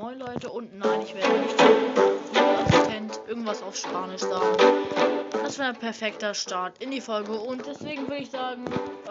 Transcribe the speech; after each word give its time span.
moin 0.00 0.18
Leute 0.18 0.48
und 0.48 0.78
nein, 0.78 1.02
ich 1.02 1.14
werde 1.14 1.38
nicht 1.40 1.60
Assistent 1.60 3.20
irgendwas 3.28 3.62
auf 3.62 3.76
Spanisch 3.76 4.22
sagen. 4.22 4.56
Das 5.42 5.58
wäre 5.58 5.68
ein 5.68 5.76
perfekter 5.76 6.32
Start 6.32 6.82
in 6.82 6.90
die 6.90 7.02
Folge 7.02 7.32
und 7.32 7.66
deswegen 7.66 8.08
würde 8.08 8.22
ich 8.22 8.30
sagen, 8.30 8.64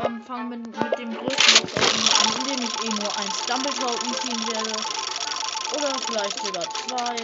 ähm, 0.03 0.19
fangen 0.23 0.49
wir 0.49 0.57
mit, 0.57 0.97
dem 0.97 1.13
größten 1.13 1.83
an, 2.17 2.39
in 2.39 2.45
dem 2.55 2.63
ich 2.63 2.73
eh 2.83 2.89
nur 2.89 3.15
ein 3.17 3.31
Stumble 3.43 3.71
Token 3.71 4.13
ziehen 4.15 4.41
werde. 4.51 4.71
Oder 5.77 5.93
vielleicht 6.07 6.39
sogar 6.43 6.63
zwei. 6.87 7.15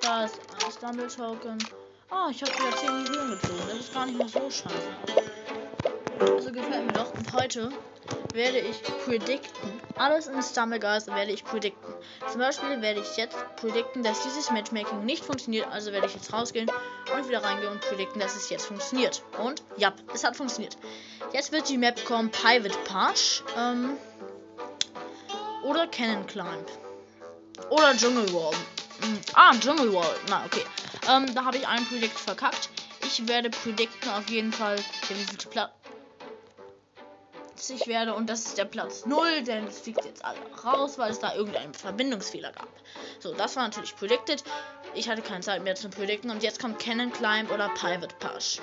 Da 0.00 0.24
ist 0.26 0.38
ein 0.64 0.70
Stumble 0.70 1.08
Token. 1.08 1.58
Ah, 2.08 2.28
ich 2.30 2.40
habe 2.40 2.52
wieder 2.52 2.76
10 2.76 3.02
Millionen 3.02 3.30
gezogen. 3.30 3.62
Das 3.68 3.78
ist 3.78 3.92
gar 3.92 4.06
nicht 4.06 4.18
mehr 4.18 4.28
so 4.28 4.48
scheiße. 4.48 4.94
Also 6.20 6.52
gefällt 6.52 6.86
mir 6.86 6.92
doch. 6.92 7.12
Und 7.12 7.32
heute 7.32 7.72
werde 8.34 8.58
ich 8.58 8.82
predikten. 8.82 9.80
Alles 9.96 10.26
in 10.26 10.42
Stumblegeist 10.42 11.06
werde 11.06 11.30
ich 11.30 11.44
predikten. 11.44 11.94
Zum 12.30 12.40
Beispiel 12.40 12.82
werde 12.82 13.00
ich 13.00 13.16
jetzt 13.16 13.36
predikten, 13.56 14.02
dass 14.02 14.22
dieses 14.24 14.50
Matchmaking 14.50 15.04
nicht 15.04 15.24
funktioniert. 15.24 15.66
Also 15.70 15.92
werde 15.92 16.08
ich 16.08 16.14
jetzt 16.14 16.32
rausgehen 16.32 16.70
und 17.14 17.28
wieder 17.28 17.42
reingehen 17.42 17.72
und 17.72 17.80
predikten, 17.80 18.20
dass 18.20 18.36
es 18.36 18.50
jetzt 18.50 18.66
funktioniert. 18.66 19.22
Und 19.38 19.62
ja, 19.76 19.92
es 20.12 20.24
hat 20.24 20.36
funktioniert. 20.36 20.76
Jetzt 21.32 21.52
wird 21.52 21.68
die 21.68 21.78
Map 21.78 22.04
kommen 22.04 22.30
Private 22.30 22.76
Pass. 22.84 23.44
Ähm, 23.56 23.96
oder 25.62 25.86
Cannon 25.86 26.26
Climb. 26.26 26.66
Oder 27.70 27.94
Jungle 27.94 28.30
Wall. 28.34 28.52
Hm, 29.00 29.20
ah, 29.34 29.54
Jungle 29.54 29.94
Wall. 29.94 30.16
Na, 30.28 30.44
okay. 30.44 30.64
Ähm, 31.08 31.32
da 31.34 31.44
habe 31.44 31.56
ich 31.56 31.68
einen 31.68 31.86
Predict 31.86 32.18
verkackt. 32.18 32.68
Ich 33.06 33.28
werde 33.28 33.48
predikten 33.50 34.10
auf 34.10 34.28
jeden 34.28 34.52
Fall, 34.52 34.76
der 35.08 35.16
wievielte 35.16 35.48
Platz 35.48 35.70
ich 37.70 37.86
werde 37.86 38.14
und 38.14 38.28
das 38.28 38.46
ist 38.46 38.58
der 38.58 38.64
Platz 38.64 39.06
0, 39.06 39.42
denn 39.42 39.66
es 39.66 39.80
fliegt 39.80 40.04
jetzt 40.04 40.24
alle 40.24 40.38
raus, 40.64 40.98
weil 40.98 41.10
es 41.10 41.18
da 41.18 41.34
irgendeinen 41.34 41.74
Verbindungsfehler 41.74 42.52
gab. 42.52 42.68
So, 43.20 43.34
das 43.34 43.56
war 43.56 43.64
natürlich 43.64 43.94
predicted. 43.96 44.42
Ich 44.94 45.08
hatte 45.08 45.22
keine 45.22 45.40
Zeit 45.40 45.62
mehr 45.62 45.74
zu 45.74 45.88
predikten 45.88 46.30
und 46.30 46.42
jetzt 46.42 46.60
kommt 46.60 46.78
Cannon 46.78 47.12
Climb 47.12 47.50
oder 47.50 47.68
Private 47.70 48.14
Pass. 48.16 48.60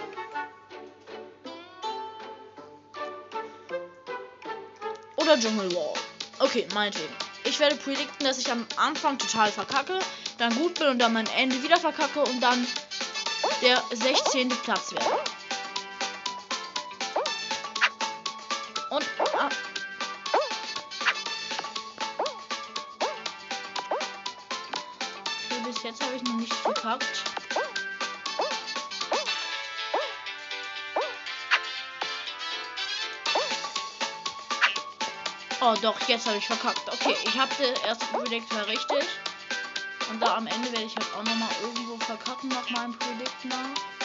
Oder 5.18 5.38
Jungle 5.38 5.74
Wall. 5.74 5.94
Okay, 6.40 6.68
meinetwegen. 6.74 7.14
Ich 7.44 7.60
werde 7.60 7.76
predikten, 7.76 8.26
dass 8.26 8.38
ich 8.38 8.52
am 8.52 8.66
Anfang 8.78 9.18
total 9.18 9.52
verkacke, 9.52 10.00
dann 10.38 10.56
gut 10.56 10.80
bin 10.80 10.88
und 10.88 11.00
dann 11.00 11.16
am 11.16 11.26
Ende 11.38 11.62
wieder 11.64 11.78
verkacke 11.78 12.22
und 12.22 12.42
dann 12.42 12.66
der 13.62 13.82
16. 13.92 14.50
Platz 14.50 14.92
werde. 14.94 15.41
Okay, 19.42 19.50
bis 25.66 25.82
jetzt 25.82 26.04
habe 26.04 26.16
ich 26.16 26.24
noch 26.24 26.36
nicht 26.36 26.54
verkackt. 26.54 27.24
Oh 35.64 35.76
doch, 35.82 36.00
jetzt 36.08 36.28
habe 36.28 36.38
ich 36.38 36.46
verkackt. 36.46 36.82
Okay, 36.92 37.16
ich 37.24 37.40
habe 37.40 37.52
das 37.58 37.82
erste 37.84 38.06
Predict 38.08 38.54
war 38.54 38.68
richtig. 38.68 39.08
Und 40.10 40.20
da 40.20 40.36
am 40.36 40.46
Ende 40.46 40.72
werde 40.72 40.86
ich 40.86 40.96
halt 40.96 41.08
auch 41.16 41.24
nochmal 41.24 41.50
irgendwo 41.62 41.98
verkacken 41.98 42.50
nach 42.50 42.70
meinem 42.70 42.98
Predict 42.98 43.46
nach. 43.46 44.01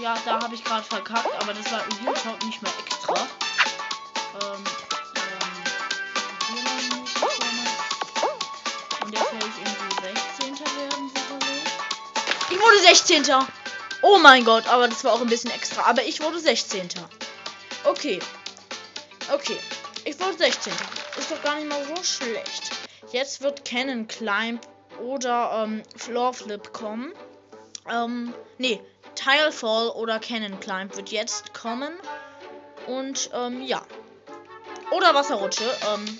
Ja, 0.00 0.16
da 0.24 0.42
habe 0.42 0.54
ich 0.54 0.64
gerade 0.64 0.84
verkackt, 0.84 1.28
aber 1.40 1.54
das 1.54 1.70
war 1.70 1.80
schaut 2.22 2.44
nicht 2.44 2.62
mehr 2.62 2.72
extra. 2.84 3.14
Ähm, 3.14 4.64
ähm, 5.14 5.64
und 9.04 9.12
jetzt 9.12 9.32
werde 9.32 9.46
ich 9.46 9.58
irgendwie 9.64 9.96
16. 10.42 10.66
werden, 10.76 11.10
sicherlich. 11.14 11.62
Ich 12.50 12.60
wurde 12.60 12.78
16. 12.80 13.24
Oh 14.02 14.18
mein 14.18 14.44
Gott, 14.44 14.68
aber 14.68 14.88
das 14.88 15.02
war 15.04 15.12
auch 15.12 15.20
ein 15.20 15.28
bisschen 15.28 15.50
extra. 15.50 15.82
Aber 15.82 16.04
ich 16.04 16.20
wurde 16.20 16.38
16. 16.38 16.88
Okay. 17.84 18.20
Okay. 19.32 19.58
Ich 20.04 20.20
wurde 20.20 20.36
16. 20.36 20.72
Ist 21.18 21.30
doch 21.30 21.42
gar 21.42 21.56
nicht 21.56 21.68
mal 21.68 21.84
so 21.84 22.02
schlecht. 22.04 22.70
Jetzt 23.12 23.40
wird 23.40 23.64
Cannon 23.64 24.06
Climb 24.06 24.60
oder 25.00 25.64
ähm, 25.64 25.82
Floor 25.96 26.34
Flip 26.34 26.72
kommen. 26.72 27.12
Ähm, 27.90 28.34
nee, 28.58 28.80
Tilefall 29.14 29.90
oder 29.90 30.18
Cannon 30.18 30.58
Climb 30.60 30.96
wird 30.96 31.10
jetzt 31.10 31.54
kommen. 31.54 31.92
Und, 32.86 33.30
ähm, 33.32 33.62
ja. 33.62 33.82
Oder 34.90 35.14
Wasserrutsche. 35.14 35.64
Ähm, 35.92 36.18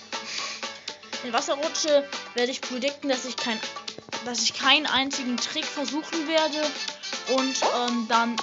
in 1.23 1.33
Wasserrutsche 1.33 2.07
werde 2.33 2.51
ich 2.51 2.61
predikten, 2.61 3.09
dass 3.09 3.25
ich 3.25 3.37
kein, 3.37 3.59
dass 4.25 4.43
ich 4.43 4.53
keinen 4.53 4.85
einzigen 4.85 5.37
Trick 5.37 5.65
versuchen 5.65 6.27
werde 6.27 6.61
und 7.35 7.55
ähm, 7.77 8.07
dann 8.07 8.35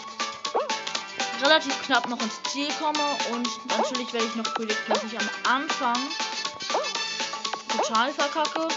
relativ 1.43 1.81
knapp 1.83 2.09
noch 2.09 2.21
ins 2.21 2.43
Ziel 2.51 2.69
komme 2.79 3.05
und 3.33 3.49
natürlich 3.69 4.13
werde 4.13 4.27
ich 4.27 4.35
noch 4.35 4.55
predikten, 4.55 4.95
dass 4.95 5.05
ich 5.05 5.19
am 5.19 5.29
Anfang 5.45 5.97
total 7.77 8.13
verkacke. 8.13 8.69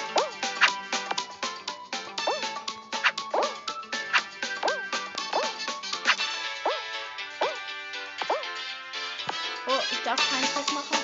Ich 9.91 9.99
darf 10.03 10.19
keinen 10.29 10.43
Trick 10.43 10.73
machen. 10.73 10.97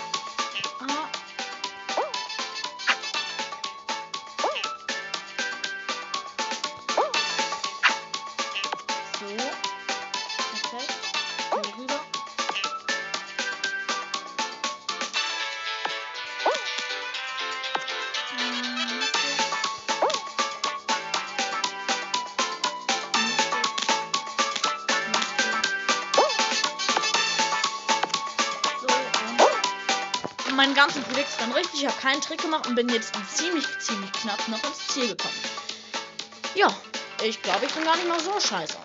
Ah. 0.79 1.22
Meinen 30.55 30.73
ganzen 30.73 31.03
Predicts 31.03 31.37
dann 31.37 31.51
richtig. 31.51 31.81
Ich 31.81 31.87
habe 31.87 31.99
keinen 31.99 32.21
Trick 32.21 32.41
gemacht 32.41 32.67
und 32.67 32.75
bin 32.75 32.89
jetzt 32.89 33.13
ziemlich, 33.33 33.65
ziemlich 33.79 34.11
knapp 34.13 34.47
noch 34.47 34.63
ins 34.63 34.87
Ziel 34.87 35.09
gekommen. 35.09 35.33
Ja, 36.55 36.67
ich 37.23 37.41
glaube, 37.41 37.65
ich 37.65 37.73
bin 37.73 37.83
gar 37.83 37.95
nicht 37.95 38.07
mal 38.07 38.19
so 38.19 38.39
scheiße. 38.39 38.77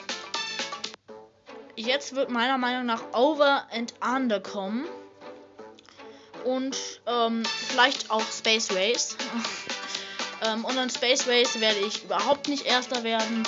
Jetzt 1.77 2.15
wird 2.15 2.31
meiner 2.31 2.59
Meinung 2.59 2.87
nach 2.87 3.03
Over 3.12 3.67
and 3.71 3.95
Under 4.05 4.41
kommen. 4.41 4.87
Und 6.45 6.77
ähm, 7.06 7.43
vielleicht 7.69 8.11
auch 8.11 8.23
Space 8.23 8.73
Race. 8.73 9.17
ähm, 10.45 10.65
und 10.65 10.79
an 10.79 10.91
Space 10.91 11.27
Race 11.29 11.61
werde 11.61 11.79
ich 11.81 12.05
überhaupt 12.05 12.49
nicht 12.49 12.65
Erster 12.65 13.05
werden. 13.05 13.47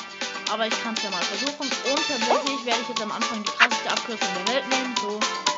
Aber 0.53 0.67
ich 0.67 0.83
kann 0.83 0.95
es 0.95 1.03
ja 1.03 1.11
mal 1.11 1.23
versuchen. 1.23 1.67
Und 1.67 2.09
tatsächlich 2.09 2.67
werde 2.67 2.81
ich 2.83 2.89
jetzt 2.89 3.03
am 3.03 3.13
Anfang 3.13 3.43
die 3.43 3.51
krasseste 3.51 3.91
Abkürzung 3.91 4.29
der 4.47 4.55
Welt 4.55 4.69
nehmen. 4.69 4.95
So. 5.01 5.50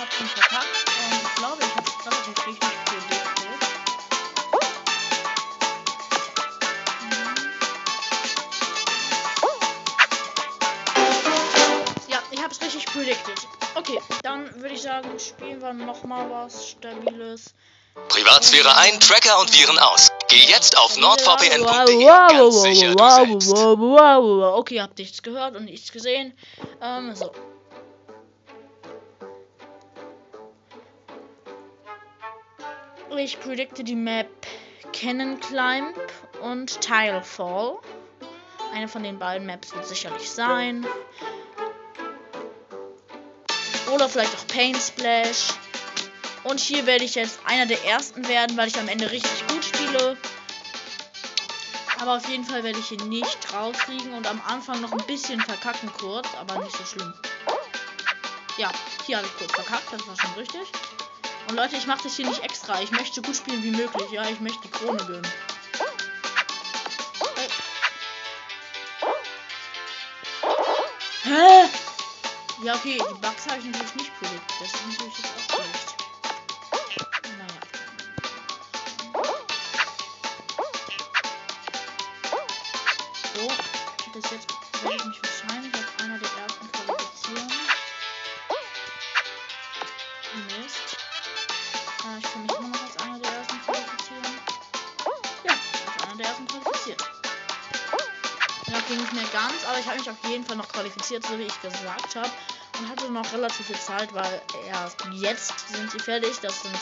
Hab's 0.00 0.16
schon 0.16 0.26
verkackt. 0.28 0.66
Ähm, 0.88 1.18
ich 1.22 1.34
glaube, 1.34 1.62
ich 1.62 1.76
hab's 1.76 1.92
relativ 2.06 2.46
richtig 2.46 2.70
predicted. 2.86 3.50
Ja, 12.08 12.18
ich 12.30 12.42
hab's 12.42 12.62
richtig 12.62 12.86
predicted. 12.86 13.46
Okay, 13.74 14.00
dann 14.22 14.54
würde 14.62 14.74
ich 14.74 14.80
sagen, 14.80 15.18
spielen 15.18 15.60
wir 15.60 15.74
nochmal 15.74 16.30
was 16.30 16.68
Stabiles. 16.68 17.52
Privatsphäre 18.08 18.74
ein, 18.78 18.98
Tracker 19.00 19.38
und 19.38 19.52
Viren 19.52 19.78
aus. 19.80 20.08
Geh 20.28 20.44
jetzt 20.46 20.78
auf 20.78 20.96
nordvpn.de. 20.96 22.06
Ganz 22.06 22.62
sicher 22.62 22.94
du 22.94 23.10
selbst. 23.10 23.52
Okay, 23.52 24.76
ihr 24.76 24.82
habt 24.82 24.96
nichts 24.96 25.22
gehört 25.22 25.56
und 25.56 25.66
nichts 25.66 25.92
gesehen. 25.92 26.32
Ähm, 26.80 27.14
so. 27.14 27.30
Ich 33.16 33.38
predikte 33.38 33.84
die 33.84 33.96
Map 33.96 34.28
Cannon 34.92 35.38
Climb 35.40 35.94
und 36.42 36.80
Tilefall. 36.80 37.78
Eine 38.72 38.88
von 38.88 39.02
den 39.02 39.18
beiden 39.18 39.46
Maps 39.46 39.74
wird 39.74 39.86
sicherlich 39.86 40.30
sein. 40.30 40.86
Oder 43.92 44.08
vielleicht 44.08 44.34
auch 44.34 44.46
Paint 44.46 44.78
Splash. 44.78 45.48
Und 46.44 46.60
hier 46.60 46.86
werde 46.86 47.04
ich 47.04 47.16
jetzt 47.16 47.40
einer 47.44 47.66
der 47.66 47.84
ersten 47.84 48.26
werden, 48.26 48.56
weil 48.56 48.68
ich 48.68 48.78
am 48.78 48.88
Ende 48.88 49.10
richtig 49.10 49.46
gut 49.48 49.64
spiele. 49.64 50.16
Aber 52.00 52.16
auf 52.16 52.26
jeden 52.28 52.44
Fall 52.44 52.64
werde 52.64 52.78
ich 52.78 52.86
hier 52.86 53.02
nicht 53.04 53.52
rausfliegen 53.52 54.14
und 54.14 54.26
am 54.26 54.40
Anfang 54.46 54.80
noch 54.80 54.92
ein 54.92 55.06
bisschen 55.06 55.40
verkacken 55.40 55.90
kurz, 55.98 56.28
aber 56.38 56.64
nicht 56.64 56.76
so 56.76 56.84
schlimm. 56.84 57.12
Ja, 58.56 58.70
hier 59.04 59.18
habe 59.18 59.26
ich 59.26 59.36
kurz 59.36 59.52
verkackt, 59.52 59.92
das 59.92 60.06
war 60.08 60.16
schon 60.16 60.32
richtig. 60.34 60.72
Und 61.50 61.56
Leute, 61.56 61.76
ich 61.76 61.86
mache 61.88 62.04
das 62.04 62.14
hier 62.14 62.28
nicht 62.28 62.44
extra. 62.44 62.80
Ich 62.80 62.92
möchte 62.92 63.16
so 63.16 63.22
gut 63.22 63.34
spielen 63.34 63.60
wie 63.64 63.72
möglich. 63.72 64.08
Ja, 64.12 64.22
ich 64.28 64.38
möchte 64.38 64.60
die 64.62 64.70
Krone 64.70 64.98
gewinnen. 64.98 65.26
Hä? 71.24 71.68
Ja, 72.62 72.74
okay, 72.76 72.98
die 72.98 73.14
Bugs 73.14 73.48
habe 73.48 73.58
ich 73.58 73.64
natürlich 73.64 73.94
nicht 73.96 74.12
predicted. 74.20 74.60
Das 74.60 74.68
ist 74.68 74.86
natürlich 74.86 75.18
jetzt 75.18 75.34
auch 75.34 75.56
schlecht. 75.56 75.96
Naja. 77.36 77.60
So, 83.34 83.48
das 84.20 84.30
jetzt 84.30 84.46
werde 84.84 84.96
ich 84.96 85.04
mich 85.04 85.20
wahrscheinlich 85.20 85.79
Okay, 98.90 98.98
nicht 98.98 99.12
mehr 99.12 99.22
ganz, 99.32 99.64
aber 99.68 99.78
ich 99.78 99.86
habe 99.86 99.98
mich 99.98 100.10
auf 100.10 100.16
jeden 100.24 100.44
Fall 100.44 100.56
noch 100.56 100.68
qualifiziert, 100.68 101.24
so 101.24 101.38
wie 101.38 101.44
ich 101.44 101.62
gesagt 101.62 102.16
habe. 102.16 102.28
Und 102.78 102.88
hatte 102.88 103.08
noch 103.12 103.32
relativ 103.32 103.66
viel 103.66 103.78
Zeit, 103.78 104.12
weil 104.12 104.42
erst 104.66 105.04
jetzt 105.12 105.68
sind 105.68 105.88
sie 105.92 106.00
fertig. 106.00 106.40
Das 106.40 106.62
sind 106.62 106.76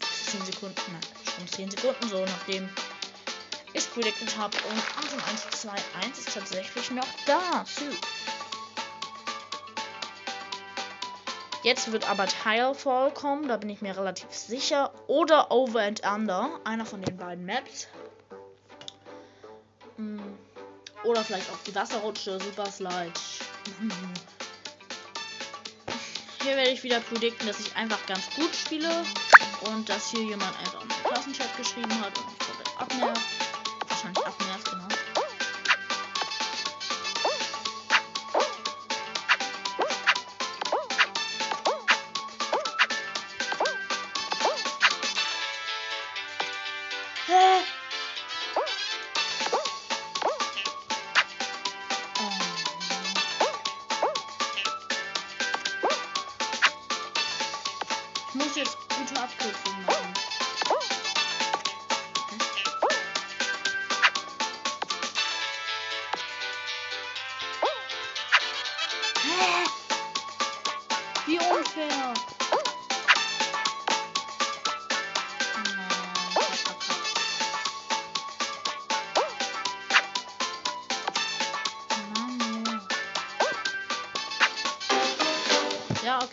15 0.00 0.46
Sekunden, 0.46 0.80
nein, 0.90 1.00
schon 1.36 1.46
10 1.46 1.70
Sekunden, 1.70 2.08
so 2.08 2.24
nachdem 2.24 2.68
ich 3.72 3.88
predicted 3.92 4.36
habe. 4.36 4.56
Und 4.68 4.78
8 4.78 5.30
1, 5.30 5.60
2, 5.60 5.70
1 6.06 6.18
ist 6.18 6.34
tatsächlich 6.34 6.90
noch 6.90 7.06
da. 7.24 7.64
Jetzt 11.62 11.92
wird 11.92 12.10
aber 12.10 12.26
Tilefall 12.26 13.12
kommen, 13.14 13.46
da 13.46 13.58
bin 13.58 13.70
ich 13.70 13.80
mir 13.80 13.96
relativ 13.96 14.32
sicher. 14.32 14.92
Oder 15.06 15.52
Over 15.52 15.82
and 15.82 16.04
Under, 16.04 16.58
einer 16.64 16.84
von 16.84 17.00
den 17.00 17.16
beiden 17.16 17.46
Maps. 17.46 17.86
Hm. 19.98 20.27
Oder 21.04 21.24
vielleicht 21.24 21.50
auch 21.50 21.58
die 21.66 21.74
Wasserrutsche, 21.74 22.38
Super 22.40 22.70
Slide. 22.70 23.12
Hier 26.42 26.56
werde 26.56 26.70
ich 26.70 26.82
wieder 26.82 27.00
predikten, 27.00 27.46
dass 27.46 27.60
ich 27.60 27.74
einfach 27.76 28.04
ganz 28.06 28.22
gut 28.34 28.54
spiele. 28.54 29.04
Und 29.60 29.88
dass 29.88 30.10
hier 30.10 30.22
jemand 30.22 30.56
einfach 30.58 30.80
einen 30.80 30.90
Klassenchat 31.04 31.56
geschrieben 31.56 32.00
hat 32.00 32.16
und 32.18 32.26
mich 32.26 32.38
komplett 32.38 32.80
abnervt. 32.80 33.20
Wahrscheinlich 33.88 34.26
abnervt, 34.26 34.70
genau. 34.70 34.87
Muss 58.38 58.54
jetzt 58.54 58.76
gute 58.88 59.20
Abkürzungen 59.20 59.84
machen. 59.84 60.97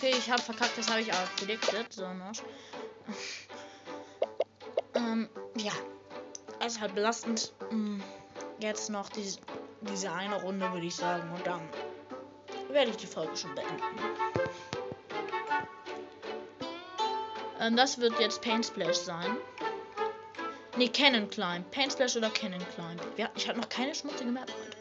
Okay, 0.05 0.15
ich 0.17 0.29
habe 0.29 0.41
verkackt, 0.41 0.77
das 0.77 0.89
habe 0.89 1.01
ich 1.01 1.11
auch 1.11 1.35
predicted. 1.37 1.91
So, 1.91 2.07
ne? 2.07 2.31
ähm, 4.95 5.29
ja. 5.57 5.73
Ist 6.65 6.79
halt 6.79 6.95
belastend. 6.95 7.53
Mm, 7.71 8.01
Jetzt 8.59 8.89
noch 8.89 9.09
diese, 9.09 9.39
diese 9.81 10.11
eine 10.11 10.41
Runde, 10.41 10.71
würde 10.71 10.85
ich 10.85 10.95
sagen. 10.95 11.29
Und 11.33 11.45
dann 11.45 11.61
werde 12.69 12.91
ich 12.91 12.97
die 12.97 13.07
Folge 13.07 13.35
schon 13.35 13.53
beenden. 13.53 13.81
Ähm, 17.59 17.75
das 17.75 17.99
wird 17.99 18.19
jetzt 18.19 18.41
Paint 18.41 18.65
Splash 18.65 18.95
sein. 18.95 19.37
Ne, 20.77 20.89
Cannon 20.89 21.29
Climb. 21.29 21.69
Paint 21.71 21.93
Splash 21.93 22.15
oder 22.15 22.29
Cannon 22.29 22.65
Climb. 22.75 23.01
Ich 23.35 23.47
habe 23.47 23.59
noch 23.59 23.69
keine 23.69 23.93
schmutzige 23.93 24.31
Map 24.31 24.49
heute. 24.49 24.74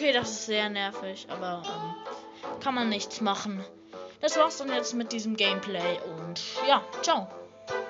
Okay, 0.00 0.12
das 0.12 0.30
ist 0.30 0.46
sehr 0.46 0.70
nervig, 0.70 1.26
aber 1.28 1.62
ähm, 1.62 2.60
kann 2.62 2.74
man 2.74 2.88
nichts 2.88 3.20
machen. 3.20 3.62
Das 4.22 4.38
war's 4.38 4.56
dann 4.56 4.72
jetzt 4.72 4.94
mit 4.94 5.12
diesem 5.12 5.36
Gameplay 5.36 5.98
und 6.16 6.40
ja, 6.66 6.82
ciao. 7.02 7.28